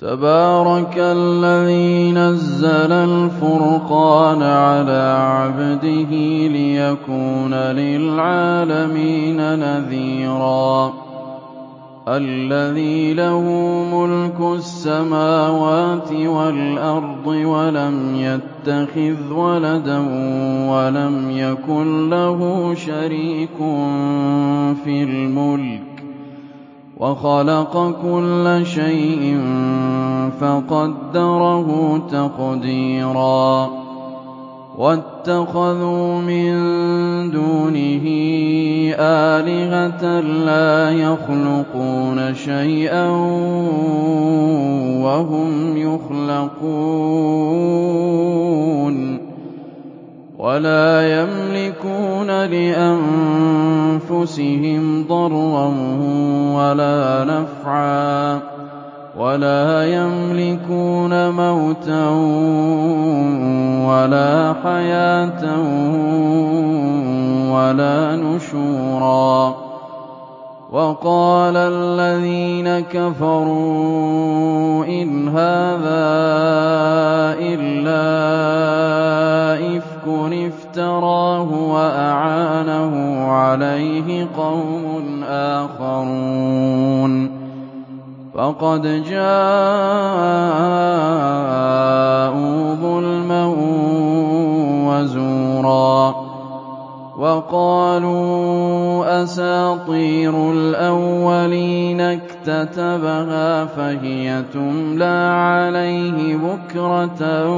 تَبَارَكَ 0.00 0.94
الَّذِي 0.98 2.12
نَزَّلَ 2.12 2.92
الْفُرْقَانَ 2.92 4.42
عَلَىٰ 4.42 5.16
عَبْدِهِ 5.20 6.10
لِيَكُونَ 6.52 7.54
لِلْعَالَمِينَ 7.54 9.36
نَذِيرًا. 9.36 10.92
الَّذِي 12.08 13.14
لَهُ 13.14 13.40
مُلْكُ 13.94 14.54
السَّمَاوَاتِ 14.54 16.12
وَالْأَرْضِ 16.12 17.26
وَلَمْ 17.26 18.14
يَتَّخِذْ 18.16 19.32
وَلَدًا 19.32 19.98
وَلَمْ 20.70 21.30
يَكُن 21.30 22.10
لَّهُ 22.10 22.74
شَرِيكٌ 22.74 23.56
فِي 24.84 25.02
الْمُلْكِ. 25.02 25.95
وَخَلَقَ 27.00 27.94
كُلَّ 28.02 28.60
شَيْءٍ 28.64 29.40
فَقَدَّرَهُ 30.40 31.98
تَقْدِيرًا. 32.12 33.70
وَاتَّخَذُوا 34.78 36.20
مِن 36.20 36.50
دُونِهِ 37.30 38.06
آلِهَةً 38.98 40.20
لَّا 40.20 40.90
يَخْلُقُونَ 40.90 42.34
شَيْئًا 42.34 43.08
وَهُمْ 45.04 45.76
يُخْلَقُونَ. 45.76 46.76
وَلَا 50.38 51.20
يَمْلِكُونَ 51.20 52.44
لِأَنفُسِهِمْ 52.44 53.55
ضَرًّا 55.08 55.66
وَلَا 56.56 57.24
نَفْعًا 57.24 58.40
وَلَا 59.18 59.86
يَمْلِكُونَ 59.86 61.30
مَوْتًا 61.30 62.08
وَلَا 63.88 64.54
حَيَاةً 64.64 65.42
وَلَا 67.52 68.16
نُشُورًا 68.16 69.54
وَقَالَ 70.72 71.56
الَّذِينَ 71.56 72.80
كَفَرُوا 72.80 74.04
إِنْ 74.84 75.28
هَٰذَا 75.28 76.06
إِلَّا 77.40 78.06
إِفْكٌ 79.76 79.95
افْتَرَاهُ 80.44 81.48
وَأَعَانَهُ 81.72 83.24
عَلَيْهِ 83.32 84.28
قَوْمٌ 84.36 85.24
آخَرُونَ. 85.24 87.12
فَقَدْ 88.34 88.82
جَاءُوا 88.82 89.24
ظُلْمًا 92.74 93.44
وَزُورًا 94.88 96.14
وَقَالُوا 97.18 98.26
أَسَاطِيرُ 99.22 100.52
الْأَوَّلِينَ 100.52 102.00
اكْتَتَبَهَا 102.48 103.64
فَهِيَ 103.64 104.42
تُمْلَىٰ 104.52 105.30
عَلَيْهِ 105.34 106.36
بُكْرَةً 106.36 107.50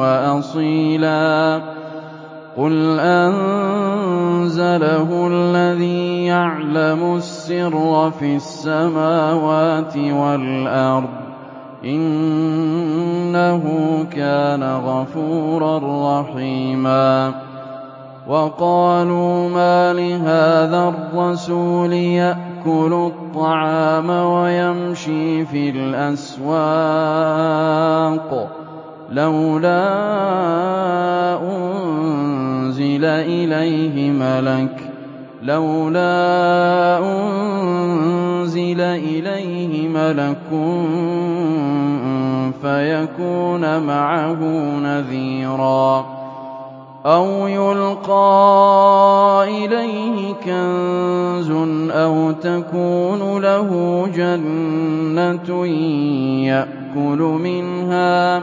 وَأَصِيلًا. 0.00 1.60
قُلْ 2.56 2.98
أَنزَلَهُ 3.00 4.08
الَّذِي 5.30 6.24
يَعْلَمُ 6.24 7.16
السِّرَّ 7.16 8.10
فِي 8.18 8.36
السَّمَاوَاتِ 8.36 9.96
وَالْأَرْضِ 9.96 11.08
ۚ. 11.08 11.84
إِنَّهُ 11.84 13.62
كَانَ 14.10 14.62
غَفُورًا 14.62 15.78
رَّحِيمًا. 16.20 17.32
وَقَالُوا 18.28 19.48
مَالِ 19.48 20.12
هَٰذَا 20.12 20.94
الرَّسُولِ 21.14 21.92
يَأْكُلُ 22.66 22.92
الطَّعَامَ 22.92 24.10
وَيَمْشِي 24.10 25.44
فِي 25.44 25.70
الْأَسْوَاقِ. 25.70 26.50
لَوْلَا 29.10 29.82
أُنزِلَ 31.42 33.04
إِلَيْهِ 33.04 34.10
مَلَكٌ 34.10 34.92
لولا 35.42 36.98
أنزل 36.98 38.80
إليه 38.80 39.88
ملك 39.88 40.50
فيكون 42.62 43.82
معه 43.82 44.38
نذيرا. 44.82 46.21
أو 47.06 47.46
يلقى 47.46 48.24
إليه 49.48 50.34
كنز 50.34 51.50
أو 51.90 52.30
تكون 52.30 53.42
له 53.42 53.70
جنة 54.14 55.66
يأكل 56.46 57.18
منها 57.18 58.42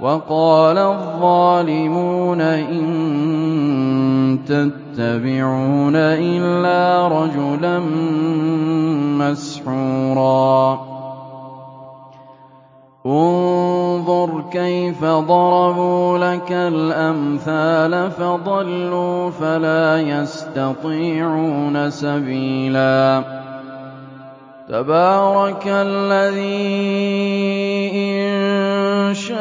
وقال 0.00 0.78
الظالمون 0.78 2.40
إن 2.40 2.82
تَتَّبِعُونَ 4.46 5.96
إِلَّا 5.96 7.08
رَجُلًا 7.08 7.78
مَّسْحُورًا 9.18 10.80
انظُرْ 13.06 14.44
كَيْفَ 14.52 15.04
ضَرَبُوا 15.04 16.18
لَكَ 16.18 16.52
الْأَمْثَالَ 17.32 18.10
فَضَلُّوا 18.10 19.30
فَلَا 19.30 20.00
يَسْتَطِيعُونَ 20.00 21.90
سَبِيلًا. 21.90 23.24
تَبَارَكَ 24.68 25.66
الَّذِي 25.66 26.52
إِن 27.94 29.14
شَاءَ 29.14 29.40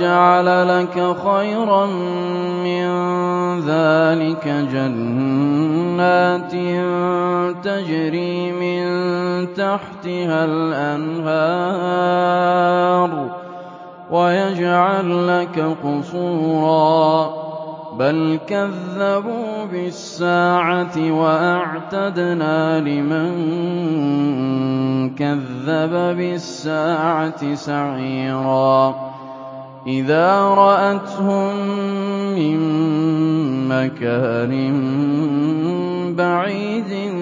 جَعَلَ 0.00 0.48
لَكَ 0.68 1.16
خَيْرًا 1.16 1.86
مِّن 2.64 2.88
ذَٰلِكَ 3.60 4.48
جَنَّاتٍ 4.72 6.52
تَجْرِي 7.64 8.52
مِن 8.52 8.84
تَحْتِهَا 9.54 10.44
الْأَنْهَارُ. 10.44 11.38
وَيَجْعَل 14.10 15.28
لَّكَ 15.28 15.76
قُصُورًا. 15.84 17.30
بَلْ 17.98 18.38
كَذَّبُوا 18.46 19.64
بِالسَّاعَةِ 19.72 21.12
وَأَعْتَدْنَا 21.12 22.80
لِمَن 22.80 23.30
كَذَّبَ 25.14 26.16
بِالسَّاعَةِ 26.16 27.54
سَعِيرًا. 27.54 28.94
إِذَا 29.86 30.40
رَأَتْهُم 30.40 31.56
مِّن 32.34 32.58
مَّكَانٍ 33.68 34.54
بَعِيدٍ 36.16 37.12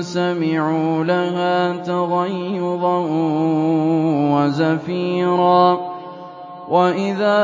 سَمِعُوا 0.00 1.04
لَهَا 1.04 1.76
تَغَيُّظًا 1.76 2.98
وَزَفِيرًا. 4.34 5.87
وَإِذَا 6.70 7.40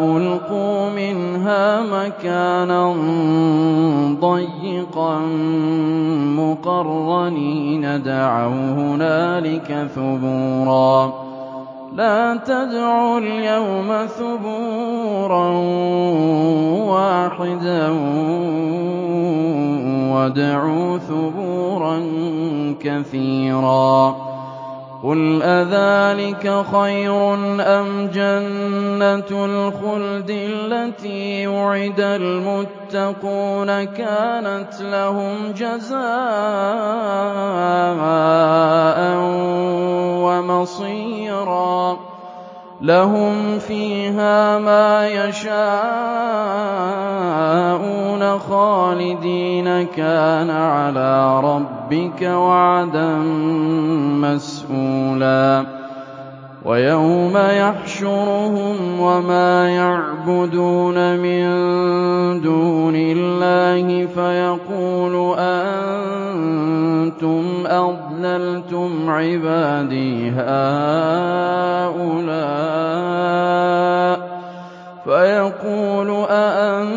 أُلْقُوا 0.00 0.90
مِنْهَا 0.90 1.80
مَكَانًا 1.82 2.94
ضَيِّقًا 4.20 5.18
مُّقَرَّنِينَ 6.38 8.02
دَعَوْا 8.02 8.70
هُنَالِكَ 8.78 9.88
ثُبُورًا. 9.94 11.12
لَا 11.94 12.36
تَدْعُوا 12.36 13.18
الْيَوْمَ 13.18 14.06
ثُبُورًا 14.06 15.48
وَاحِدًا 16.86 17.88
وَادْعُوا 20.14 20.98
ثُبُورًا 20.98 22.00
كَثِيرًا. 22.80 24.33
قُلْ 25.04 25.42
أَذَٰلِكَ 25.42 26.64
خَيْرٌ 26.72 27.34
أَمْ 27.60 28.06
جَنَّةُ 28.08 29.30
الْخُلْدِ 29.44 30.30
الَّتِي 30.30 31.46
وُعِدَ 31.46 32.00
الْمُتَّقُونَ 32.00 33.84
كَانَتْ 33.84 34.80
لَهُمْ 34.80 35.52
جَزَاءً 35.52 36.00
وَمَصِيرًا 40.24 42.13
لَهُمْ 42.84 43.58
فِيهَا 43.58 44.58
مَا 44.58 45.08
يَشَاءُونَ 45.08 45.58
خَالِدِينَ 48.38 49.84
ۚ. 49.84 49.88
كَانَ 49.96 50.50
عَلَىٰ 50.50 51.40
رَبِّكَ 51.40 52.22
وَعْدًا 52.22 53.16
مَّسْئُولًا 54.20 55.64
وَيَوْمَ 56.64 57.36
يَحْشُرُهُمْ 57.36 59.00
وَمَا 59.00 59.70
يَعْبُدُونَ 59.70 61.16
مِن 61.16 61.44
دُونِ 62.40 62.94
اللَّهِ 62.96 64.06
فَيَقُولُ 64.06 65.34
أَأَنتُمْ 65.38 67.44
أَضْلَلْتُمْ 67.66 69.10
عِبَادِي 69.10 70.30
هَٰؤُلَاءِ 70.30 72.73
فَيَقُولُ 75.04 76.10
أَأَنتُمْ 76.30 76.94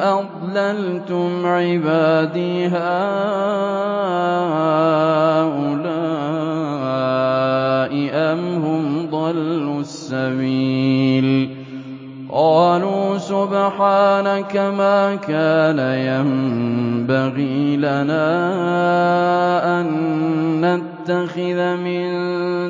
أَضْلَلْتُمْ 0.00 1.46
عِبَادِي 1.46 2.66
هَٰؤُلَاءِ 2.66 2.80
أَمْ 8.12 8.40
هُمْ 8.64 9.10
ضَلُّوا 9.10 9.80
السَّبِيلَ؟ 9.80 11.56
قَالُوا 12.32 13.18
سُبْحَانَكَ 13.18 14.56
مَا 14.56 15.14
كَانَ 15.14 15.78
يَنبَغِي 15.78 17.76
لَنَا 17.76 18.30
أَن 19.80 20.89
نَّتَّخِذَ 21.10 21.76
مِن 21.76 22.06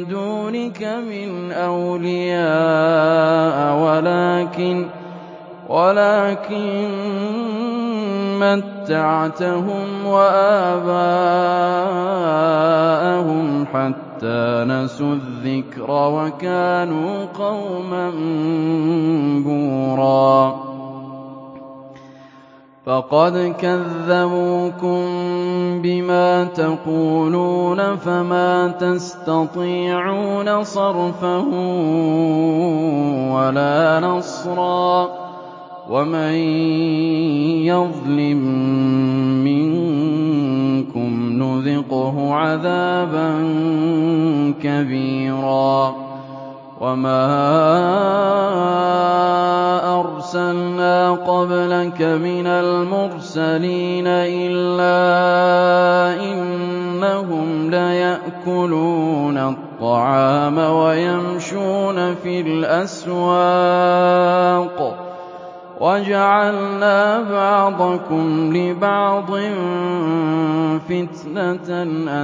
دُونِكَ 0.08 0.82
مِنْ 0.82 1.52
أَوْلِيَاءَ 1.52 2.56
وَلَٰكِن 5.68 6.88
مَّتَّعْتَهُمْ 8.40 10.06
وَآبَاءَهُمْ 10.06 10.96
حَتَّىٰ 13.66 14.64
نَسُوا 14.68 15.14
الذِّكْرَ 15.14 15.90
وَكَانُوا 15.90 17.24
قَوْمًا 17.24 18.10
بُورًا. 19.44 20.69
فَقَدْ 22.86 23.54
كَذَّبُوكُم 23.60 25.02
بِمَا 25.82 26.44
تَقُولُونَ 26.44 27.96
فَمَا 27.96 28.68
تَسْتَطِيعُونَ 28.68 30.64
صَرْفًا 30.64 31.36
وَلَا 33.36 34.00
نَصْرًا 34.00 35.06
ۚ 35.06 35.10
وَمَن 35.90 36.34
يَظْلِم 37.68 38.40
مِّنكُمْ 39.44 41.32
نُذِقْهُ 41.32 42.34
عَذَابًا 42.34 43.30
كَبِيرًا 44.62 46.09
وَمَا 46.80 47.20
أَرْسَلْنَا 50.00 51.10
قَبْلَكَ 51.12 52.00
مِنَ 52.02 52.46
الْمُرْسَلِينَ 52.46 54.06
إِلَّا 54.08 54.96
إِنَّهُمْ 56.24 57.70
لَيَأْكُلُونَ 57.70 59.38
الطَّعَامَ 59.38 60.58
وَيَمْشُونَ 60.58 62.14
فِي 62.14 62.40
الْأَسْوَاقِ 62.40 63.20
ۗ 64.80 64.94
وَجَعَلْنَا 65.80 67.20
بَعْضَكُمْ 67.20 68.52
لِبَعْضٍ 68.56 69.30
فِتْنَةً 70.88 71.68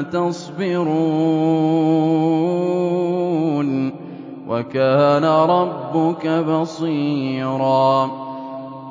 أَتَصْبِرُونَ 0.00 0.86
ۗ 3.90 4.05
وَكَانَ 4.48 5.24
رَبُّكَ 5.24 6.26
بَصِيرًا. 6.26 8.10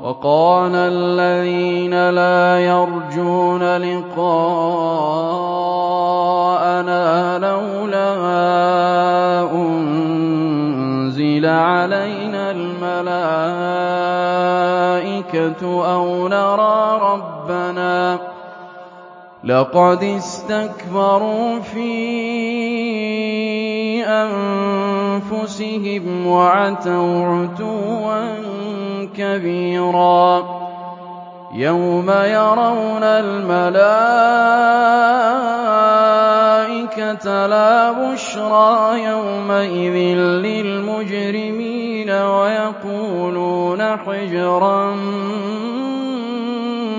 وَقَالَ 0.02 0.75
الَّذِينَ 0.75 2.10
لَا 2.10 2.60
يَرْجُونَ 2.60 3.78
لِقَاءَنَا 3.78 4.60
لَوْلَا 7.40 8.12
أُنزِلَ 9.52 11.46
عَلَيْنَا 11.46 12.51
الْمَلَائِكَةُ 12.51 13.22
أَوْ 15.94 16.28
نَرَىٰ 16.28 17.00
رَبَّنَا 17.01 18.16
ۗ. 18.16 18.19
لَقَدِ 19.44 20.04
اسْتَكْبَرُوا 20.04 21.60
فِي 21.60 21.96
أَنفُسِهِمْ 24.04 24.94
وَعَتَوْا 26.27 27.25
عُتُوًّا 27.25 28.38
كَبِيرًا. 29.17 30.44
يَوْمَ 31.53 32.09
يَرَوْنَ 32.09 33.03
الْمَلَائِكَةَ 33.03 33.85
لَا 37.45 37.91
بُشْرَىٰ 37.91 39.03
يَوْمَئِذٍ 39.03 40.17
لِّلْمُجْرِمِينَ 40.44 42.09
وَيَقُولُونَ 42.09 43.97
حِجْرًا 43.97 44.95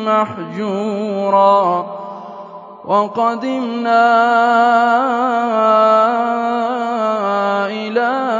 مَّحْجُورًا. 0.06 1.86
وَقَدِمْنَا 2.86 4.06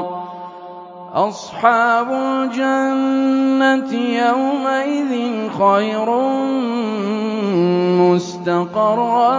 أَصْحَابُ 1.14 2.08
الْجَنَّةِ 2.12 3.94
يَوْمَئِذٍ 3.94 5.14
خَيْرٌ 5.50 6.10
مُّسْتَقَرًّا 8.02 9.38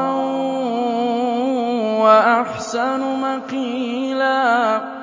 وَأَحْسَنُ 2.03 3.01
مَقِيلًا. 3.23 4.94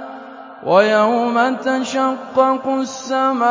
وَيَوْمَ 0.66 1.56
تَشَقَّقُ 1.56 2.68
السَّمَاءُ 2.68 3.50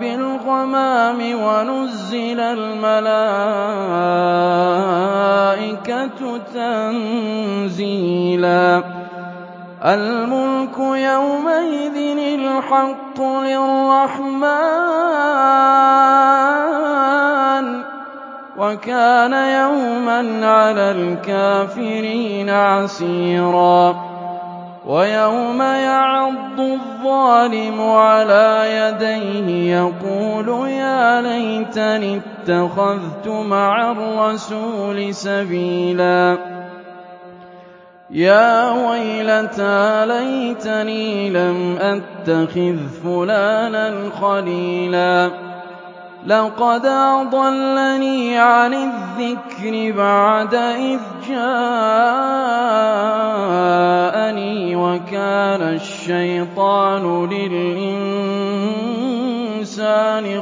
بِالْغَمَامِ 0.00 1.18
وَنُزِّلَ 1.42 2.40
الْمَلَائِكَةُ 2.40 3.28
تَنزِيلًا. 6.54 7.92
الْمُلْكُ 9.84 10.78
يَوْمَئِذٍ 10.78 11.96
الْحَقُّ 12.40 13.20
لِلرَّحْمَٰنِ 13.20 14.48
ۚ 17.82 17.84
وَكَانَ 18.58 19.32
يَوْمًا 19.32 20.46
عَلَى 20.46 20.90
الْكَافِرِينَ 20.90 22.50
عَسِيرًا. 22.50 24.07
وَيَوْمَ 24.88 25.62
يَعَضُّ 25.62 26.60
الظَّالِمُ 26.60 27.80
عَلَىٰ 27.80 28.64
يَدَيْهِ 28.72 29.76
يَقُولُ 29.76 30.68
يَا 30.68 31.20
لَيْتَنِي 31.20 32.16
اتَّخَذْتُ 32.16 33.28
مَعَ 33.28 33.92
الرَّسُولِ 33.92 35.14
سَبِيلًا. 35.14 36.38
يَا 38.10 38.70
وَيْلَتَىٰ 38.70 40.06
لَيْتَنِي 40.06 41.30
لَمْ 41.30 41.76
أَتَّخِذْ 41.80 42.76
فُلَانًا 43.04 44.10
خَلِيلًا. 44.20 45.47
لَّقَدْ 46.28 46.86
أَضَلَّنِي 46.86 48.38
عَنِ 48.38 48.74
الذِّكْرِ 48.74 49.96
بَعْدَ 49.96 50.54
إِذْ 50.54 50.98
جَاءَنِي 51.28 51.96
ۖ 54.76 54.78
وَكَانَ 54.78 55.62
الشَّيْطَانُ 55.62 57.26
لِلْإِنسَانِ 57.30 58.02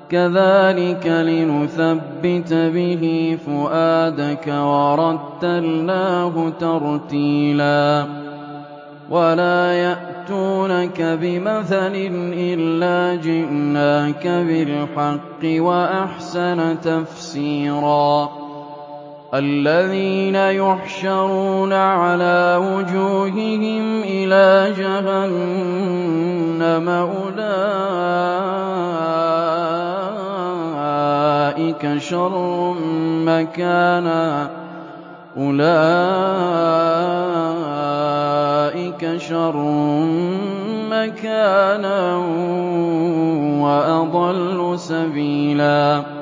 كَذَٰلِكَ 0.09 1.07
لِنُثَبِّتَ 1.07 2.53
بِهِ 2.53 3.37
فُؤَادَكَ 3.45 4.47
وَرَتَّلْنَاهُ 4.47 6.49
تَرْتِيلًا. 6.59 8.05
وَلَا 9.09 9.73
يَأْتُونَكَ 9.73 11.01
بِمَثَلٍ 11.01 11.93
إِلَّا 12.33 13.15
جِئْنَاكَ 13.15 14.27
بِالْحَقِّ 14.27 15.43
وَأَحْسَنَ 15.43 16.81
تَفْسِيرًا. 16.81 18.40
الَّذِينَ 19.33 20.35
يُحْشَرُونَ 20.35 21.73
عَلَىٰ 21.73 22.59
وُجُوهِهِمْ 22.59 24.03
إِلَىٰ 24.03 24.73
جَهَنَّمَ 24.75 25.87
أُولَٰئِكَ 26.91 27.83
شَرٌّ 39.17 39.55
مَّكَانًا 40.91 42.15
وَأَضَلُّ 43.63 44.79
سَبِيلًا 44.79 46.20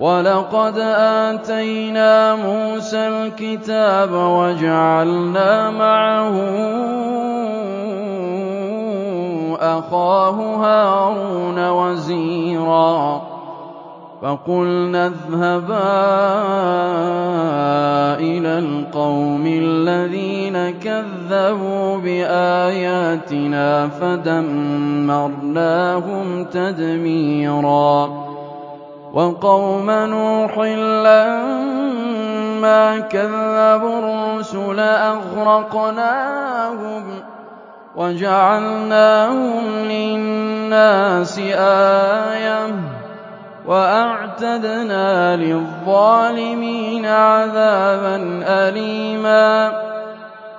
وَلَقَدْ 0.00 0.78
آتَيْنَا 0.78 2.34
مُوسَى 2.34 3.08
الْكِتَابَ 3.08 4.12
وَجَعَلْنَا 4.12 5.70
مَعَهُ 5.70 6.34
أَخَاهُ 9.60 10.36
هَارُونَ 10.64 11.68
وَزِيرًا 11.68 13.22
فَقُلْنَا 14.22 15.06
اذْهَبَا 15.06 15.92
إِلَى 18.20 18.58
الْقَوْمِ 18.58 19.44
الَّذِينَ 19.46 20.70
كَذَّبُوا 20.70 21.96
بِآيَاتِنَا 21.96 23.88
فَدَمَّرْنَاهُمْ 23.88 25.24
تَدْمِيرًا 26.44 28.29
وَقَوْمَ 29.12 29.90
نُوحٍ 29.90 30.58
لَّمَّا 31.06 32.98
كَذَّبُوا 33.10 33.98
الرُّسُلَ 33.98 34.80
أَغْرَقْنَاهُمْ 35.14 37.02
وَجَعَلْنَاهُمْ 37.96 39.64
لِلنَّاسِ 39.90 41.38
آيَةً 41.38 42.66
ۖ 42.66 42.72
وَأَعْتَدْنَا 43.66 45.36
لِلظَّالِمِينَ 45.36 47.06
عَذَابًا 47.06 48.42
أَلِيمًا 48.46 49.72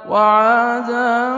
وَعَادًا 0.09 1.31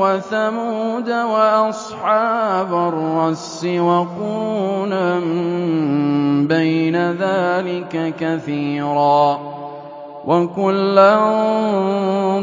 وَثَمُودَ 0.00 1.08
وَأَصْحَابَ 1.10 2.72
الرَّسِّ 2.74 3.64
وَقُرُونًا 3.64 5.20
بَيْنَ 6.48 6.96
ذَٰلِكَ 7.12 8.14
كَثِيرًا 8.20 9.34
ۚ 9.34 9.38
وَكُلًّا 10.26 11.14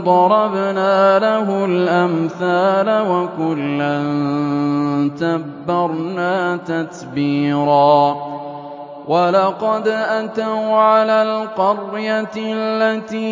ضَرَبْنَا 0.05 1.19
لَهُ 1.19 1.65
الْأَمْثَالَ 1.65 2.87
ۖ 3.05 3.07
وَكُلًّا 3.09 3.97
تَبَّرْنَا 5.19 6.57
تَتْبِيرًا 6.57 8.15
وَلَقَدْ 9.07 9.87
أَتَوْا 9.87 10.75
عَلَى 10.77 11.23
الْقَرْيَةِ 11.23 12.35
الَّتِي 12.37 13.23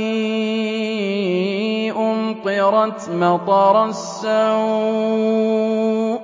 أُمْطِرَتْ 1.91 3.09
مَطَرَ 3.09 3.85
السَّوْءِ 3.85 4.29
ۚ 6.17 6.21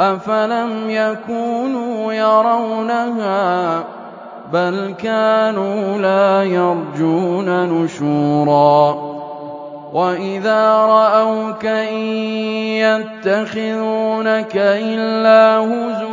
أَفَلَمْ 0.00 0.90
يَكُونُوا 0.90 2.12
يَرَوْنَهَا 2.12 3.80
ۚ 3.80 3.84
بَلْ 4.52 4.94
كَانُوا 5.02 5.98
لَا 5.98 6.44
يَرْجُونَ 6.44 7.68
نُشُورًا 7.68 9.10
وَإِذَا 9.92 10.76
رَأَوْكَ 10.76 11.64
إِن 11.66 12.04
يَتَّخِذُونَكَ 12.84 14.56
إِلَّا 14.56 15.58
هُزُوًا 15.58 16.09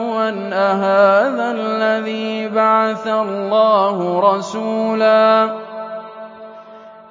أَهَٰذَا 0.53 1.51
الَّذِي 1.51 2.47
بَعَثَ 2.47 3.07
اللَّهُ 3.07 4.19
رَسُولًا 4.19 5.55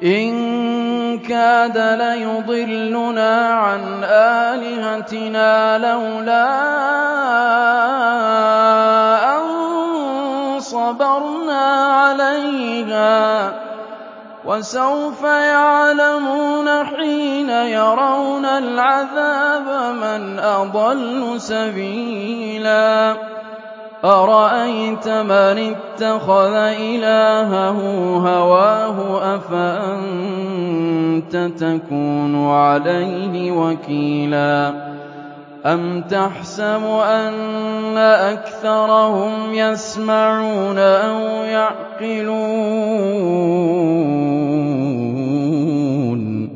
إِن 0.03 0.29
كَادَ 1.19 1.79
لَيُضِلُّنَا 1.79 3.49
عَنْ 3.55 4.05
آلِهَتِنَا 4.05 5.79
لَوْلَا 5.79 6.49
أَن 9.37 9.43
صَبَرْنَا 10.61 11.65
عَلَيْهَا 11.85 13.51
ۚ 13.51 13.76
وَسَوْفَ 14.47 15.23
يَعْلَمُونَ 15.23 16.85
حِينَ 16.85 17.51
يَرَوْنَ 17.51 18.45
الْعَذَابَ 18.45 19.95
مَنْ 19.95 20.39
أَضَلُّ 20.39 21.41
سَبِيلًا. 21.41 23.17
أَرَأَيْتَ 24.05 25.09
مَنِ 25.09 25.75
اتَّخَذَ 25.75 26.55
إِلَٰهَهُ 26.55 27.79
هَوَاهُ 28.27 29.21
أَفَأَنتَ 29.35 31.37
تَكُونُ 31.59 32.51
عَلَيْهِ 32.51 33.53
وَكِيلًا. 33.53 34.86
أَمْ 35.67 36.03
تَحْسَبُ 36.03 36.85
أَنَّ 37.03 37.97
أَكْثَرَهُمْ 37.99 39.55
يَسْمَعُونَ 39.55 40.79
أَوْ 40.79 41.19
يَعْقِلُونَ 41.45 42.47
ۚ 46.47 46.51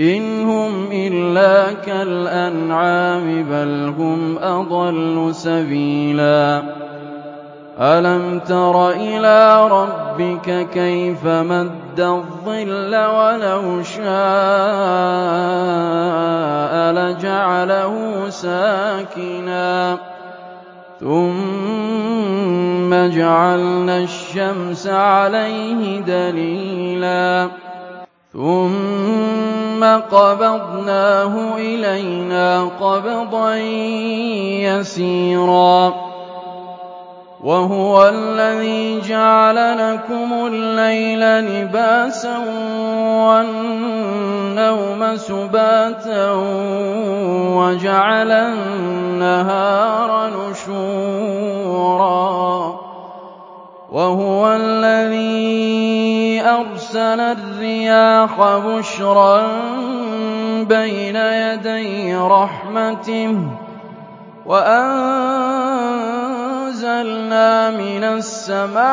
إِنْ 0.00 0.22
هُمْ 0.44 0.92
إِلَّا 0.92 1.72
كَالْأَنْعَامِ 1.72 3.42
بَلْ 3.50 3.94
هُمْ 3.98 4.38
أَضَلُّ 4.38 5.34
سَبِيلًا 5.34 6.62
أَلَمْ 7.80 8.38
تَرَ 8.38 8.90
إِلَىٰ 8.90 9.68
رَبِّكَ 9.68 10.68
كَيْفَ 10.74 11.26
مَدَّ 11.26 12.00
الظِّلَّ 12.00 12.92
وَلَوْ 12.96 13.82
شَاءَ 13.82 14.04
لَجَعَلَهُ 17.08 18.24
سَاكِنًا. 18.28 19.98
ثُمَّ 21.00 22.94
جَعَلْنَا 22.94 23.98
الشَّمْسَ 23.98 24.86
عَلَيْهِ 24.86 26.00
دَلِيلًا. 26.00 27.48
ثُمَّ 28.32 29.84
قَبَضْنَاهُ 29.84 31.56
إِلَيْنَا 31.56 32.64
قَبْضًا 32.64 33.56
يَسِيرًا. 34.60 35.94
وَهُوَ 37.44 38.08
الَّذِي 38.08 39.00
جَعَلَ 39.00 39.56
لَكُمُ 39.78 40.32
اللَّيْلَ 40.32 41.20
لِبَاسًا 41.20 42.38
وَالنَّوْمَ 44.54 45.16
سُبَاتًا 45.16 46.32
وَجَعَلَ 47.58 48.30
النَّهَارَ 48.30 50.10
نُشُورًا 50.50 52.14
وَهُوَ 53.90 54.52
الَّذِي 54.54 56.42
أَرْسَلَ 56.46 57.20
الرِّيَاحَ 57.20 58.56
بُشْرًا 58.56 59.42
بَيْنَ 60.62 61.16
يَدَيْ 61.16 62.14
رَحْمَتِهِ 62.14 63.34
وَأَنزَلْنَا 64.46 65.50
مِنَ 67.70 68.04
السَّمَاءِ 68.22 68.84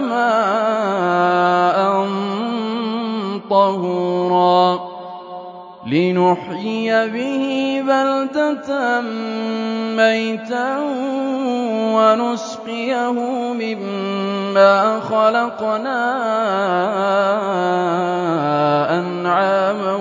مَاءً 0.00 1.89
طَهُورًا 3.50 4.80
لِّنُحْيِيَ 5.86 7.08
بِهِ 7.08 7.44
بَلْدَةً 7.88 9.00
مَّيْتًا 9.96 10.78
وَنُسْقِيَهُ 11.96 13.12
مِمَّا 13.52 15.00
خَلَقْنَا 15.00 16.00
أَنْعَامًا 18.98 19.94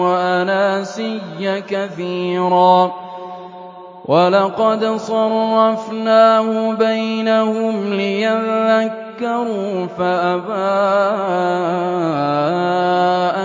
وَأَنَاسِيَّ 0.00 1.60
كَثِيرًا. 1.60 2.92
وَلَقَدْ 4.04 4.84
صَرَّفْنَاهُ 4.96 6.72
بَيْنَهُمْ 6.72 7.94
لِيَذَّكَّرُوا 7.94 9.09
فَأَبَىٰ 9.98 10.56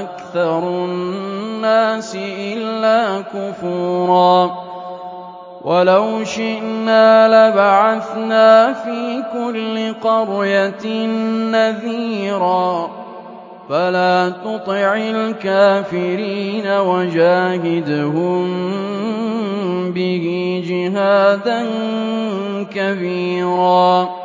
أَكْثَرُ 0.01 0.85
النَّاسِ 0.85 2.15
إِلَّا 2.15 3.21
كُفُورًا. 3.21 4.51
وَلَوْ 5.65 6.23
شِئْنَا 6.23 7.27
لَبَعَثْنَا 7.27 8.73
فِي 8.73 9.23
كُلِّ 9.33 9.93
قَرْيَةٍ 10.03 11.07
نَّذِيرًا. 11.51 12.89
فَلَا 13.69 14.29
تُطِعِ 14.29 14.95
الْكَافِرِينَ 14.95 16.67
وَجَاهِدْهُم 16.67 18.47
بِهِ 19.91 20.25
جِهَادًا 20.67 21.65
كَبِيرًا. 22.75 24.24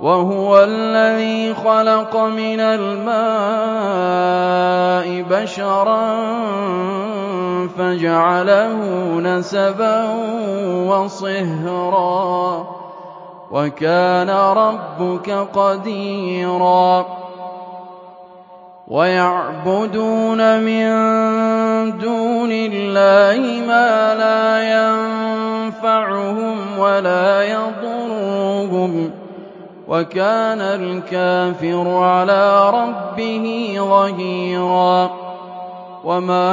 وَهُوَ 0.00 0.64
الَّذِي 0.64 1.54
خَلَقَ 1.54 2.16
مِنَ 2.16 2.60
الْمَاءِ 2.60 3.16
بَشَرًا 5.24 6.16
فَجَعَلَهُ 7.78 8.76
نَسَبًا 9.20 10.04
وَصِهْرًا 10.88 12.62
ۗ 12.62 12.66
وَكَانَ 13.50 14.30
رَبُّكَ 14.30 15.30
قَدِيرًا 15.54 17.06
وَيَعْبُدُونَ 18.88 20.60
مِن 20.60 20.86
دُونِ 21.98 22.50
اللَّهِ 22.52 23.66
مَا 23.66 24.14
لَا 24.14 24.62
يَنفَعُهُمْ 24.76 26.78
وَلَا 26.78 27.42
يَضُرُّهُمْ 27.42 29.10
ۗ 29.10 29.25
وَكَانَ 29.88 30.60
الْكَافِرُ 30.60 31.88
عَلَىٰ 31.88 32.70
رَبِّهِ 32.70 33.74
ظَهِيرًا. 33.78 35.10
وَمَا 36.04 36.52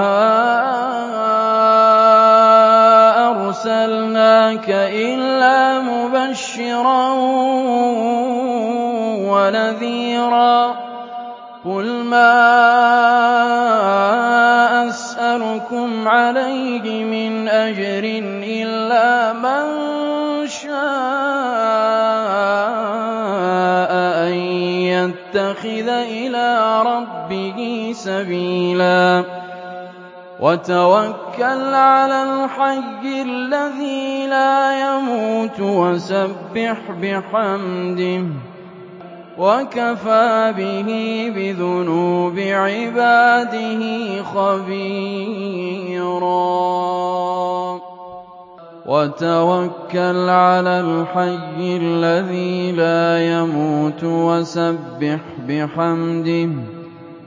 أَرْسَلْنَاكَ 3.31 4.69
إِلَّا 4.69 5.79
مُبَشِّرًا 5.81 7.13
وَنَذِيرًا. 9.29 10.73
قُلْ 11.65 12.03
مَا 12.03 12.33
أَسْأَلُكُمْ 14.89 16.07
عَلَيْهِ 16.07 17.03
مِنْ 17.03 17.47
أَجْرٍ 17.47 18.03
إِلَّا 18.43 19.32
سَبِيلًا. 28.03 29.23
وَتَوَكَّلْ 30.39 31.73
عَلَى 31.73 32.23
الْحَيِّ 32.23 33.21
الَّذِي 33.21 34.27
لَا 34.27 34.55
يَمُوتُ 34.81 35.59
وَسَبِّحْ 35.59 36.77
بِحَمْدِهِ 37.01 38.19
ۚ. 38.19 38.25
وَكَفَىٰ 39.37 40.53
بِهِ 40.57 40.89
بِذُنُوبِ 41.35 42.39
عِبَادِهِ 42.39 43.83
خَبِيرًا. 44.23 44.93
وَتَوَكَّلْ 48.85 50.29
عَلَى 50.29 50.79
الْحَيِّ 50.79 51.77
الَّذِي 51.81 52.71
لَا 52.71 53.25
يَمُوتُ 53.31 54.03
وَسَبِّحْ 54.03 55.19
بِحَمْدِهِ 55.47 56.45
ۚ. 56.45 56.72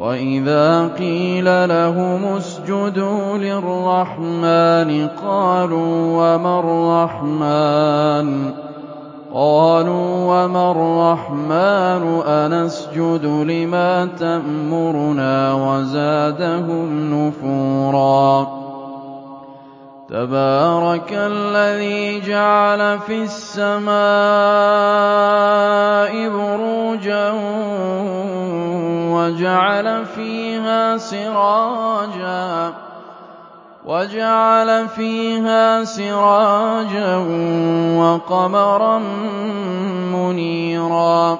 وَإِذَا 0.00 0.88
قِيلَ 0.98 1.68
لَهُمُ 1.68 2.24
اسْجُدُوا 2.24 3.38
لِلرَّحْمَٰنِ 3.38 5.08
قَالُوا 5.22 6.02
وَمَا 10.26 10.70
الرَّحْمَٰنُ 10.70 12.22
أَنَسْجُدُ 12.26 13.24
لِمَا 13.24 14.04
تَأْمُرُنَا 14.18 15.52
وَزَادَهُمْ 15.54 17.14
نُفُورًا 17.14 18.63
تَبَارَكَ 20.08 21.12
الَّذِي 21.12 22.20
جَعَلَ 22.20 22.98
فِي 23.08 23.22
السَّمَاءِ 23.24 23.94
بُرُوجًا 26.28 27.30
وَجَعَلَ 33.88 34.88
فِيهَا 34.88 35.84
سِرَاجًا 35.84 37.16
وَقَمَرًا 37.96 38.98
مُّنِيرًا 40.12 41.38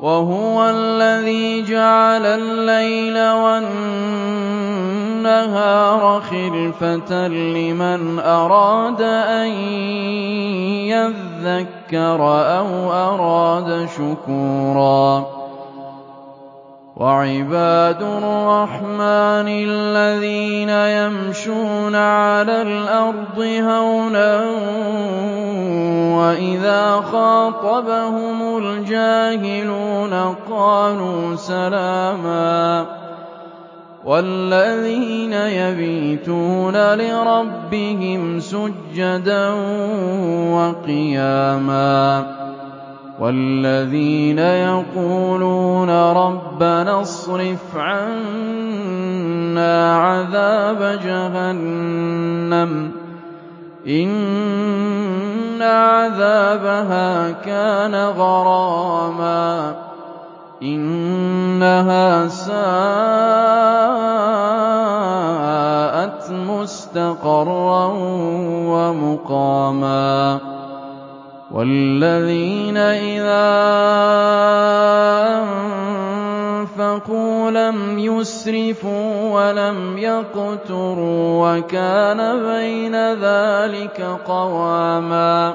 وَهُوَ 0.00 0.70
الَّذِي 0.70 1.62
جَعَلَ 1.62 2.26
اللَّيْلَ 2.26 3.16
وَالنَّهَارَ 3.18 5.09
خِلْفَةً 6.20 7.28
لِّمَنْ 7.28 8.18
أَرَادَ 8.18 9.02
أَن 9.02 9.48
يَذَّكَّرَ 10.88 12.20
أَوْ 12.58 12.92
أَرَادَ 12.92 13.88
شُكُورًا. 13.96 15.26
وَعِبَادُ 16.96 18.02
الرَّحْمَٰنِ 18.02 19.48
الَّذِينَ 19.48 20.68
يَمْشُونَ 20.68 21.94
عَلَى 21.94 22.62
الْأَرْضِ 22.62 23.38
هَوْنًا 23.40 24.32
وَإِذَا 26.20 27.00
خَاطَبَهُمُ 27.00 28.58
الْجَاهِلُونَ 28.58 30.34
قَالُوا 30.50 31.36
سَلَامًا. 31.36 32.99
وَالَّذِينَ 34.10 35.32
يَبِيتُونَ 35.32 36.74
لِرَبِّهِمْ 36.74 38.40
سُجَّدًا 38.40 39.48
وَقِيَامًا 40.50 42.26
وَالَّذِينَ 43.20 44.38
يَقُولُونَ 44.38 45.90
رَبَّنَا 45.90 47.00
اصْرِفْ 47.00 47.76
عَنَّا 47.76 48.96
عَذَابَ 49.96 50.98
جَهَنَّمَ 51.04 52.90
إِنَّ 53.86 55.62
عَذَابَهَا 55.62 57.30
كَانَ 57.30 57.94
غَرَامًا 57.94 59.74
إِنَّهَا 60.62 62.28
سَاءَتْ 62.28 63.99
مُسْتَقَرًّا 66.90 67.86
وَمُقَامًا 68.66 70.38
وَالَّذِينَ 71.50 72.76
إِذَا 72.76 73.50
أَنفَقُوا 76.58 77.50
لَمْ 77.50 77.98
يُسْرِفُوا 77.98 79.30
وَلَمْ 79.30 79.98
يَقْتُرُوا 79.98 81.56
وَكَانَ 81.56 82.18
بَيْنَ 82.42 82.94
ذَٰلِكَ 83.14 84.18
قَوَامًا 84.26 85.54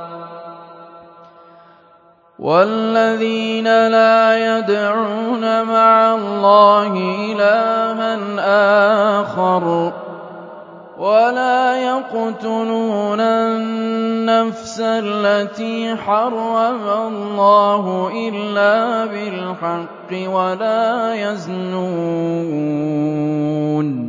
وَالَّذِينَ 2.39 3.67
لَا 3.67 4.37
يَدْعُونَ 4.37 5.63
مَعَ 5.63 6.15
اللَّهِ 6.15 6.91
إِلَٰهًا 7.31 8.15
آخَرَ 9.19 10.04
وَلَا 11.05 11.77
يَقْتُلُونَ 11.77 13.19
النَّفْسَ 13.19 14.81
الَّتِي 14.81 15.95
حَرَّمَ 15.95 16.81
اللَّهُ 16.81 18.11
إِلَّا 18.29 19.05
بِالْحَقِّ 19.05 20.09
وَلَا 20.11 21.13
يَزْنُونَ 21.13 21.85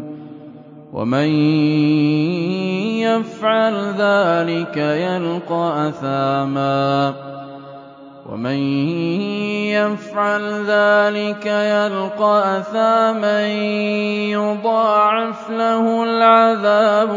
ۚ. 0.01 0.03
وَمَن 0.97 1.29
يَفْعَلْ 3.05 3.75
ذَٰلِكَ 3.93 4.77
يَلْقَ 4.77 5.53
أَثَامًا. 5.53 7.26
وَمَن 8.33 8.59
يَفْعَلْ 9.71 10.43
ذَٰلِكَ 10.67 11.47
يَلْقَ 11.47 12.23
أَثَامًا 12.23 13.47
يُضَاعَفْ 14.35 15.51
لَهُ 15.51 16.03
الْعَذَابُ 16.03 17.11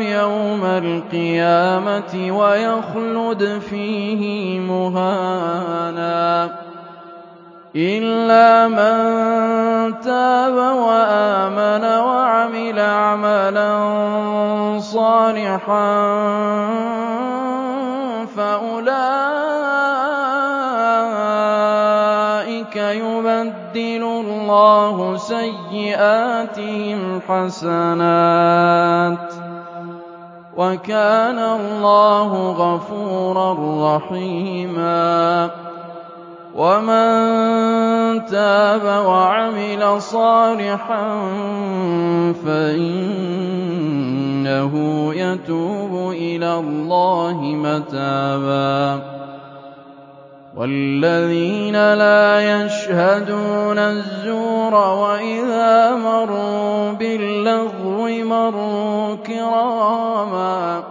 يَوْمَ 0.00 0.64
الْقِيَامَةِ 0.64 2.38
وَيَخْلُدْ 2.38 3.60
فِيهِ 3.70 4.60
مُهَانًا. 4.60 6.50
إِلَّا 7.76 8.68
مَن 8.68 8.96
تَابَ 10.00 10.54
وَآمَنَ 10.76 11.84
صَالِحًا 15.58 15.86
فَأُولَٰئِكَ 18.36 19.16
يُبَدِّلُ 22.76 24.02
اللَّهُ 24.02 25.16
سَيِّئَاتِهِمْ 25.16 27.00
حَسَنَاتٍ 27.28 29.18
ۗ 29.32 29.34
وَكَانَ 30.56 31.38
اللَّهُ 31.38 32.30
غَفُورًا 32.52 33.50
رَّحِيمًا 33.96 35.50
وَمَن 36.54 37.10
تَابَ 38.26 38.84
وَعَمِلَ 39.06 40.02
صَالِحًا 40.02 41.04
فَإِنَّهُ 42.46 43.43
يَتُوبُ 45.14 46.12
إِلَى 46.12 46.54
اللَّهِ 46.54 47.40
مَتَابًا. 47.42 49.02
وَالَّذِينَ 50.56 51.94
لَا 51.94 52.64
يَشْهَدُونَ 52.64 53.78
الزُّورَ 53.78 54.74
وَإِذَا 54.74 55.94
مَرُّوا 55.94 56.92
بِاللَّغْوِ 56.92 58.08
مَرُّوا 58.08 59.14
كِرَامًا. 59.14 60.82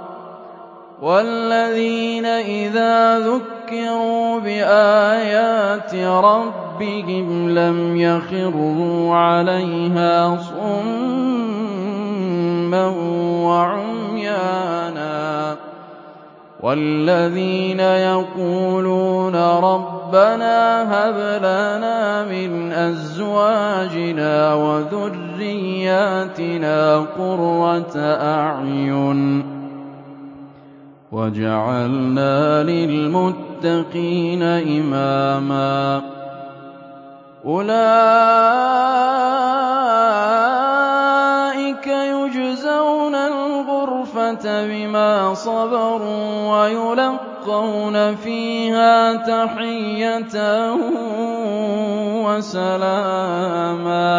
وَالَّذِينَ 1.01 2.25
إِذَا 2.25 3.19
ذُكِّرُوا 3.19 4.39
بِآيَاتِ 4.39 5.95
رَبِّهِمْ 5.95 7.49
لَمْ 7.49 7.97
يَخِرُّوا 7.97 9.15
عَلَيْهَا 9.15 10.37
صُمًّا 10.37 11.22
وَعُمْيَانًا 13.47 15.13
وَالَّذِينَ 16.63 17.79
يَقُولُونَ 17.79 19.35
رَبَّنَا 19.35 20.59
هَبْ 20.93 21.17
لَنَا 21.43 22.25
مِنْ 22.25 22.71
أَزْوَاجِنَا 22.71 24.53
وَذُرِّيَّاتِنَا 24.53 25.17
قُرَّةَ 26.97 27.97
أَعْيُنٍ 28.37 29.45
وَاجْعَلْنَا 31.11 32.63
لِلْمُتَّقِينَ 32.63 34.43
إِمَامًا 34.43 36.01
أُولَٰئِكَ 37.45 39.22
بِمَا 44.45 45.33
صَبَرُوا 45.33 46.49
وَيُلَقَّوْنَ 46.51 48.15
فِيهَا 48.15 49.13
تَحِيَّةً 49.15 50.35
وَسَلَامًا 52.25 54.13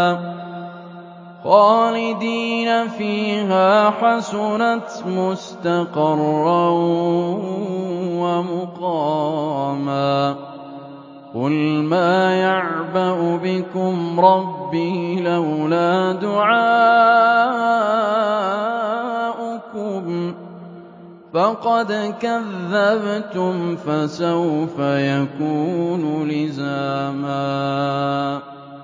خَالِدِينَ 1.44 2.88
فِيهَا 2.88 3.90
ۚ 3.90 3.92
حَسُنَتْ 3.92 4.90
مُسْتَقَرًّا 5.06 6.68
وَمُقَامًا 8.84 10.14
قُلْ 11.34 11.52
مَا 11.82 12.34
يَعْبَأُ 12.36 13.36
بِكُمْ 13.42 14.20
رَبِّي 14.20 15.20
لَوْلَا 15.22 16.12
دُعَاؤُكُمْ 16.12 17.52
ۖ 17.52 17.53
فَقَدْ 21.34 22.14
كَذَّبْتُمْ 22.20 23.76
فَسَوْفَ 23.76 24.78
يَكُونُ 24.78 26.28
لِزَامًا 26.28 27.34